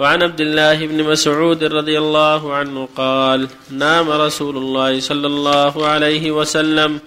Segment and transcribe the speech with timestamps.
[0.00, 6.30] وعن عبد الله بن مسعود رضي الله عنه قال نام رسول الله صلى الله عليه
[6.30, 7.00] وسلم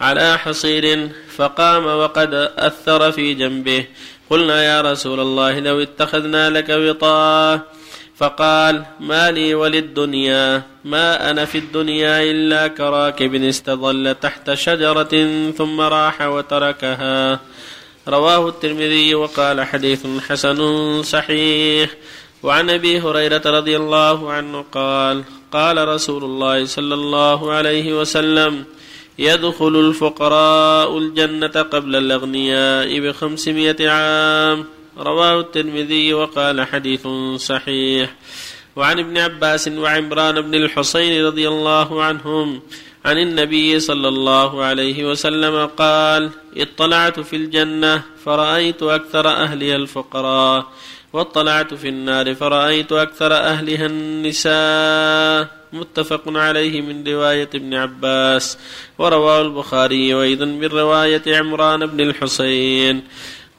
[0.00, 3.86] على حصير فقام وقد أثر في جنبه.
[4.30, 7.60] قلنا يا رسول الله لو اتخذنا لك وطاء.
[8.16, 15.14] فقال ما لي وللدنيا ما أنا في الدنيا إلا كراكب استظل تحت شجرة
[15.58, 17.40] ثم راح وتركها.
[18.08, 21.90] رواه الترمذي وقال حديث حسن صحيح.
[22.42, 28.64] وعن أبي هريرة رضي الله عنه قال قال رسول الله صلى الله عليه وسلم
[29.18, 34.64] يدخل الفقراء الجنة قبل الأغنياء بخمسمائة عام.
[34.98, 38.14] رواه الترمذي وقال حديث صحيح.
[38.76, 42.60] وعن ابن عباس وعمران بن الحصين رضي الله عنهم
[43.04, 50.66] عن النبي صلى الله عليه وسلم قال اطلعت في الجنة فرأيت أكثر أهلها الفقراء.
[51.12, 58.58] واطلعت في النار فرأيت أكثر أهلها النساء متفق عليه من رواية ابن عباس
[58.98, 63.02] ورواه البخاري وأيضا من رواية عمران بن الحسين.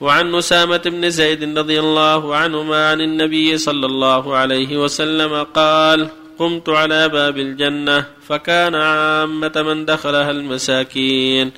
[0.01, 6.09] وعن أسامة بن زيد رضي الله عنهما عن النبي صلى الله عليه وسلم قال
[6.39, 11.51] قمت على باب الجنة فكان عامة من دخلها المساكين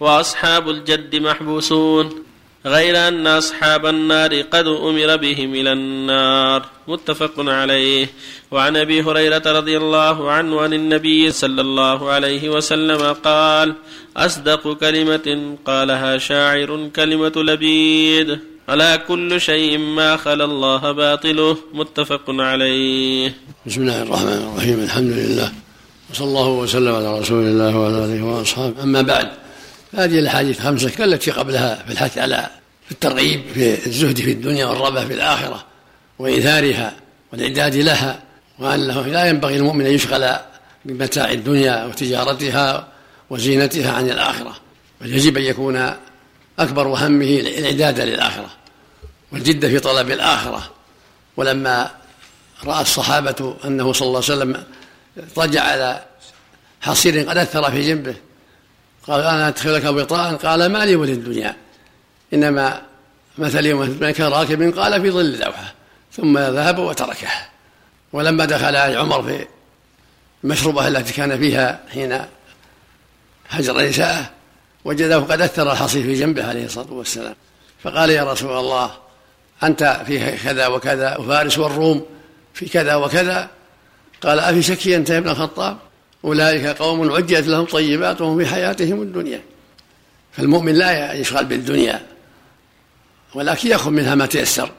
[0.00, 2.27] وأصحاب الجد محبوسون
[2.68, 6.66] غير أن أصحاب النار قد أمر بهم إلى النار.
[6.88, 8.06] متفق عليه.
[8.50, 13.74] وعن أبي هريرة رضي الله عنه عن النبي صلى الله عليه وسلم قال
[14.16, 18.38] أصدق كلمة قالها شاعر كلمة لبيد.
[18.70, 21.56] ألا كل شيء ما خلا الله باطله.
[21.72, 23.34] متفق عليه.
[23.66, 24.78] بسم الله الرحمن الرحيم.
[24.84, 25.52] الحمد لله.
[26.10, 28.82] وصلى الله وسلم على رسول الله وعلى آله وأصحابه.
[28.82, 29.28] أما بعد
[29.94, 32.57] هذه الأحاديث الخمسة كالتي قبلها في الحث على
[32.90, 35.64] الترغيب في الزهد في الدنيا والرغبة في الآخرة
[36.18, 36.94] وإيثارها
[37.32, 38.22] والإعداد لها
[38.58, 40.36] وأنه لا ينبغي المؤمن أن يشغل
[40.84, 42.88] بمتاع الدنيا وتجارتها
[43.30, 44.56] وزينتها عن الآخرة
[45.00, 45.94] بل يجب أن يكون
[46.58, 48.50] أكبر همه الإعداد للآخرة
[49.32, 50.70] والجد في طلب الآخرة.
[51.36, 51.90] ولما
[52.64, 54.64] رأى الصحابة أنه صلى الله عليه وسلم
[55.18, 56.04] اضطجع على
[56.80, 58.14] حصير قد أثر في جنبه
[59.06, 61.56] قال أنا أدخلك وطاء قال ما لي وللدنيا
[62.34, 62.82] إنما
[63.38, 65.66] مثلي ومثل كراكب قال في ظل الأوحى
[66.12, 67.28] ثم ذهب وتركه.
[68.12, 69.46] ولما دخل علي عمر في
[70.44, 72.20] المشروبة التي كان فيها حين
[73.48, 74.30] هجر نساءه
[74.84, 77.34] وجده قد أثر الحصير في جنبه عليه الصلاة والسلام.
[77.82, 78.90] فقال يا رسول الله
[79.62, 82.06] أنت في كذا وكذا وفارس والروم
[82.54, 83.48] في كذا وكذا.
[84.22, 85.76] قال أفي شك أنت يا ابن الخطاب؟
[86.24, 89.42] أولئك قوم عجلت لهم طيباتهم في حياتهم الدنيا.
[90.32, 92.02] فالمؤمن لا يشغل بالدنيا.
[93.34, 94.70] ولكن يأخذ منها ما تيسر.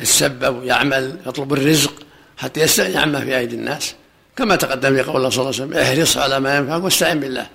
[0.00, 1.92] يتسبب ويعمل يطلب الرزق
[2.36, 3.94] حتى يستغني عما في أيدي الناس.
[4.36, 7.46] كما تقدم في قول الله صلى الله عليه وسلم احرص على ما ينفعك واستعن بالله.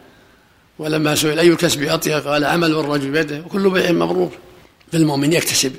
[0.79, 4.31] ولما سئل أي الكسب أطيب قال عمل الرجل بيده وكل بيع مبرور
[4.91, 5.75] فالمؤمن يكتسب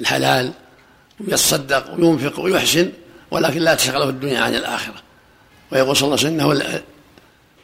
[0.00, 0.52] الحلال
[1.20, 2.90] ويتصدق وينفق ويحسن
[3.30, 4.94] ولكن لا تشغله الدنيا عن الآخرة.
[5.72, 6.82] ويقول صلى الله عليه وسلم إنه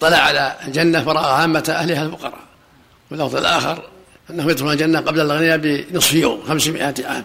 [0.01, 2.39] طلع على الجنة فرأى عامة أهلها الفقراء.
[3.11, 3.92] واللفظ الآخر
[4.31, 7.25] أنه يدخل الجنة قبل الأغنياء بنصف يوم خمسمائة عام.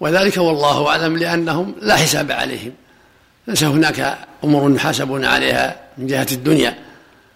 [0.00, 2.72] وذلك والله أعلم لأنهم لا حساب عليهم.
[3.46, 6.78] ليس هناك أمور يحاسبون عليها من جهة الدنيا.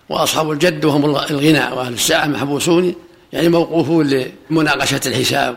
[0.08, 2.94] وأصحاب الجد وهم الغنى وأهل الساعة محبوسون
[3.32, 5.56] يعني موقوفون لمناقشة الحساب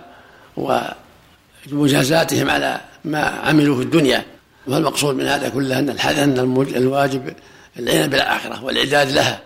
[1.72, 4.26] ومجازاتهم على ما عملوا في الدنيا.
[4.68, 6.40] والمقصود من هذا كله أن أن
[6.76, 7.34] الواجب
[7.80, 9.42] العناية بالآخرة والإعداد لها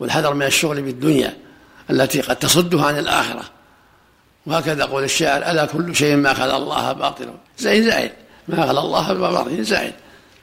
[0.00, 1.34] والحذر من الشغل بالدنيا.
[1.90, 3.42] التي قد تصده عن الآخرة.
[4.46, 8.12] وهكذا قول الشاعر ألا كل شيء ما خلا الله باطل؟ زين زائد
[8.48, 9.92] ما خلا الله باطل زائد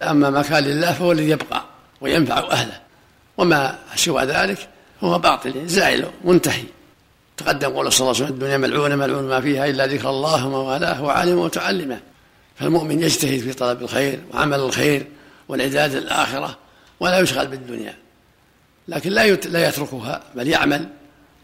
[0.04, 1.64] أما ما كان لله فهو الذي يبقى
[2.02, 2.80] وينفع أهله.
[3.38, 4.68] وما سوى ذلك
[5.02, 6.64] هو باطل زائل منتهي.
[7.38, 10.58] تقدم قول صلى الله عليه وسلم الدنيا ملعونة ملعون ما فيها إلا ذكر الله وما
[10.58, 12.00] والاه وعالمه وتعلمه
[12.56, 15.08] فالمؤمن يجتهد في طلب الخير وعمل الخير
[15.48, 16.58] والإعداد للآخرة
[17.00, 17.98] ولا يشغل بالدنيا.
[18.88, 20.90] لكن لا لا يتركها بل يعمل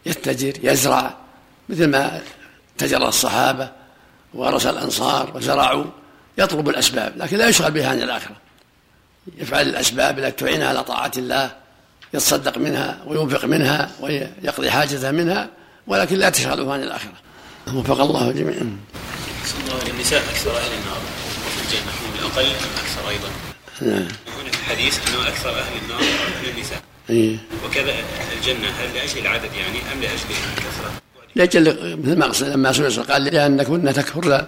[0.08, 1.16] يتجر يزرع
[1.68, 2.20] مثل ما
[2.78, 3.70] تجر الصحابة
[4.34, 5.84] ورث الأنصار وزرعوا
[6.38, 8.36] يطلب الأسباب لكن لا يشغل بها عن الآخرة.
[9.38, 11.50] يفعل الأسباب التي تعينه على طاعة الله
[12.14, 15.48] يتصدق منها وينفق منها ويقضي حاجته منها
[15.86, 17.12] ولكن لا تشغله عن الآخرة.
[17.74, 18.78] وفق الله جميعا.
[19.98, 21.00] النساء أكثر أهل النار
[21.46, 23.28] وفي الجنة هم الأقل أكثر أيضا.
[23.80, 24.08] نعم.
[24.08, 26.82] في الحديث أنه أكثر أهل النار أهل النساء.
[27.10, 27.94] إيه؟ وكذا
[28.36, 30.24] الجنة هل لأجل العدد يعني أم لأجل
[30.56, 30.92] الكثرة؟
[31.34, 34.44] لأجل مثل ما لما سئل قال لأن كنا تكفرن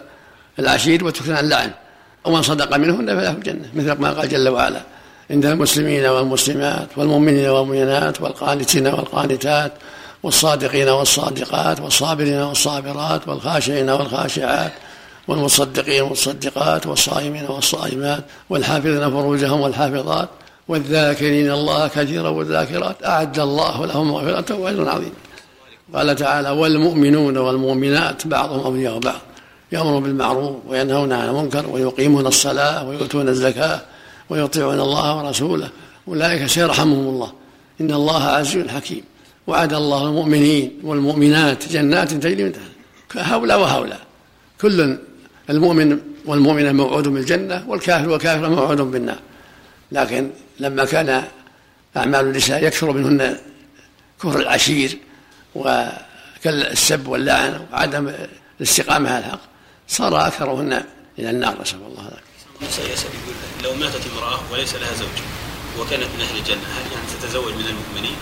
[0.59, 1.71] العشير وتكثرن اللعن
[2.25, 4.83] ومن صدق منهن فله الجنة مثل ما قال جل وعلا
[5.31, 9.73] عند المسلمين والمسلمات والمؤمنين والمؤمنات والقانتين والقانتات
[10.23, 14.73] والصادقين والصادقات والصابرين والصابرات والخاشعين والخاشعات
[15.29, 20.29] والمصدقين والمصدقات والصائمين والصائمات والحافظين فروجهم والحافظات
[20.71, 25.13] والذاكرين الله كثيرا والذاكرات أعد الله لهم مغفرة وأجرا عظيما.
[25.95, 29.21] قال تعالى والمؤمنون والمؤمنات بعضهم أولياء بعض
[29.73, 33.81] يأمرون بالمعروف وينهون عن المنكر ويقيمون الصلاة ويؤتون الزكاة
[34.31, 35.69] ويطيعون الله ورسوله.
[36.09, 37.33] أولئك سيرحمهم الله.
[37.81, 39.03] إن الله عزيز حكيم.
[39.47, 43.37] وعد الله المؤمنين والمؤمنات جنات تجري من تحتها.
[43.37, 44.01] هؤلاء وهؤلاء.
[44.61, 44.97] كل
[45.51, 49.19] المؤمن والمؤمنة موعود بالجنة والكافر والكافر موعود بالنار.
[49.93, 51.25] لكن لما كان
[51.97, 53.39] أعمال النساء يكثر منهن
[54.23, 54.99] كفر العشير
[55.55, 58.13] والسب واللعن وعدم
[58.61, 59.41] الاستقامة على الحق
[59.89, 60.85] صار أكثرهن
[61.19, 62.23] إلى النار نسأل الله ذلك.
[63.15, 63.35] يقول
[63.65, 65.09] لو ماتت امرأة وليس لها زوج
[65.79, 68.17] وكانت من أهل الجنة هل يعني تتزوج من المؤمنين؟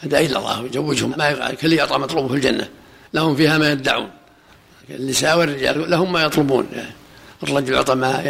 [0.00, 2.68] هذا إلا الله يزوجهم ما كل يعطى مطلوبه في الجنة
[3.14, 4.10] لهم فيها ما يدعون
[4.90, 6.66] النساء والرجال لهم ما يطلبون
[7.42, 8.20] الرجل يعطى ما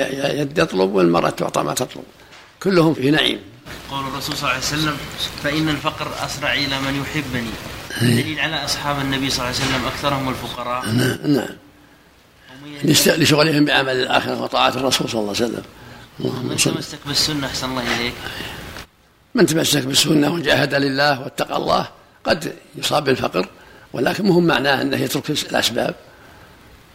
[0.57, 2.05] يطلب والمرأة تعطى ما تطلب
[2.63, 3.41] كلهم في نعيم.
[3.91, 4.97] قول الرسول صلى الله عليه وسلم
[5.43, 7.51] فإن الفقر أسرع إلى من يحبني.
[8.01, 10.87] دليل على أصحاب النبي صلى الله عليه وسلم أكثرهم الفقراء.
[10.87, 11.57] نعم نعم.
[12.85, 15.63] لشغلهم بعمل الآخرة وطاعة الرسول صلى الله عليه وسلم.
[16.19, 18.15] من تمسك بالسنة أحسن الله إليك.
[19.35, 21.89] من تمسك بالسنة وجاهد لله واتقى الله
[22.25, 23.49] قد يصاب بالفقر
[23.93, 25.95] ولكن مهم معناه أنه يترك الأسباب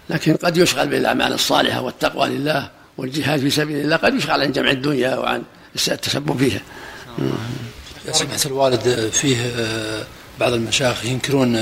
[0.10, 2.70] لكن قد يشغل بالأعمال الصالحة والتقوى لله.
[3.00, 5.44] والجهاد في سبيل الله قد يشغل عن جمع الدنيا وعن
[5.76, 6.62] التسبب فيها.
[8.08, 10.04] يا سمعت الوالد فيه آه،
[10.40, 11.56] بعض المشايخ ينكرون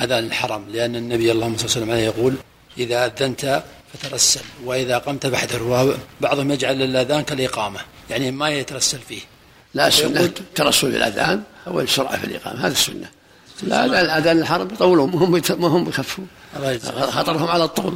[0.00, 2.34] اذان الحرم لأن النبي اللهم صل وسلم عليه يقول
[2.78, 3.62] إذا أذنت
[3.94, 9.20] فترسل وإذا قمت فاحذر بعضهم يجعل الأذان كالإقامة يعني ما يترسل فيه.
[9.74, 13.08] لا السنة ترسل في الأذان أو السرعه في الإقامة هذا السنة.
[13.62, 16.26] لا لا الأذان الحرم يطولون ما هم ما هم بيخفون
[17.10, 17.94] خطرهم على الطول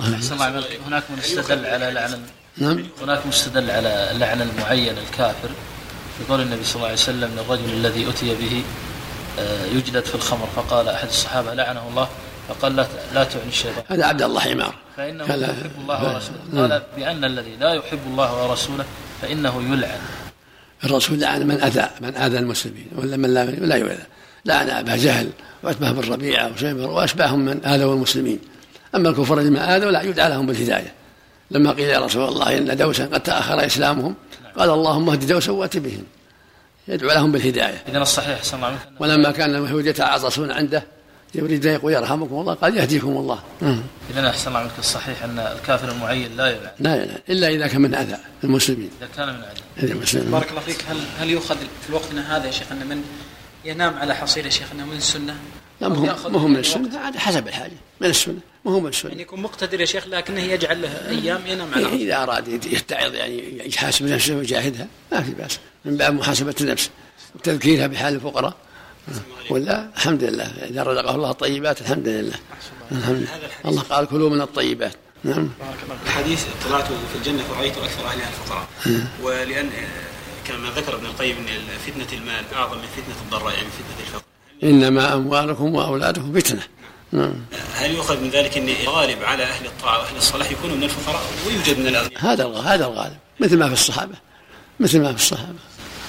[0.87, 2.23] هناك من استدل على لعن
[2.60, 2.84] نعم.
[3.02, 5.49] هناك مستدل على لعن المعين الكافر.
[6.20, 8.62] يقول النبي صلى الله عليه وسلم للرجل الذي أتي به
[9.38, 10.49] آه، يجلد في الخمر.
[10.56, 12.08] فقال أحد الصحابة لعنه الله.
[12.49, 13.84] فقال لا لا تعني الشيطان.
[13.88, 14.75] هذا عبد الله حمار.
[14.96, 16.62] فإنه يحب الله ورسوله.
[16.62, 18.84] قال بأن الذي لا يحب الله ورسوله
[19.22, 20.00] فإنه يلعن.
[20.84, 24.06] الرسول لعن من أذى من أذى المسلمين ولا من لا لا يؤذى.
[24.44, 25.31] لعن أبا جهل
[25.62, 28.38] واشبه بن ربيعه وشيبر وأشباههم من آذوا المسلمين.
[28.94, 30.98] أما الكفار ما آذوا لا يدعى لهم بالهداية.
[31.50, 34.15] لما قيل يا رسول الله إن دوسا قد تأخر إسلامهم
[34.59, 36.05] قال اللهم اهد دوسا وأت بهم.
[36.89, 37.83] يدعو لهم بالهداية.
[37.89, 40.83] اذا الصحيح صلى الله عليه وسلم ولما كان اليهود يتعاطسون عنده
[41.35, 43.39] يريد ان يقول يرحمكم الله قال يهديكم الله.
[44.11, 47.81] اذا أحسن الله عنك الصحيح أن الكافر المعين لا يلعن لا يلعن إلا إذا كان
[47.81, 48.91] من أذى المسلمين.
[49.00, 49.43] إذا كان من
[49.83, 49.93] أذى.
[49.93, 50.31] المسلمين.
[50.31, 50.85] بارك الله فيك.
[50.91, 51.56] هل هل يؤخذ
[51.87, 53.03] في وقتنا هذا يا شيخ أن من
[53.64, 55.37] ينام على حصير يا شيخنا من السنة؟
[55.81, 57.08] لا ما هو من السنة.
[57.08, 58.38] هذا حسب الحاجة من السنة.
[58.64, 59.10] ما هو من السنة.
[59.10, 63.69] يعني يكون مقتدر يا شيخ لكنه يجعل له أيام ينام على إذا أراد يتعظ يعني
[63.69, 65.58] يحاسب نفسه ويجاهدها ما في بأس.
[65.84, 66.90] من باب محاسبة النفس
[67.34, 68.56] وتذكيرها بحال الفقراء.
[69.50, 70.44] ولا؟ الحمد لله.
[70.44, 72.34] إذا رزقه الله الطيبات الحمد لله.
[72.93, 73.28] الحمد لله.
[73.64, 74.93] الله قال كلوا من الطيبات.
[75.25, 75.49] نعم.
[76.06, 78.69] الحديث طلعت في الجنة فرأيت أكثر أهلها الفقراء.
[79.22, 79.71] ولأن
[80.49, 84.23] كما ذكر ابن القيم إن فتنة المال أعظم من فتنة الضراء يعني فتنة الفقر
[84.62, 86.62] إنما أموالكم وأولادكم فتنة
[87.12, 87.35] نعم.
[87.75, 91.78] هل يؤخذ من ذلك إن الغالب على أهل الطاعة وأهل الصلاح يكونوا من الفقراء ويوجد
[91.78, 94.14] من الأغنياء؟ هذا هذا الغالب مثل ما في الصحابة
[94.81, 95.59] مثل ما في الصحابة.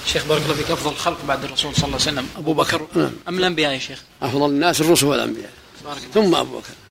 [0.05, 3.11] شيخ بارك الله فيك أفضل الخلق بعد الرسول صلى الله عليه وسلم أبو بكر نعم.
[3.27, 5.51] أم الأنبياء يا شيخ؟ أفضل الناس الرسل والأنبياء
[6.13, 6.88] ثم أبو بكر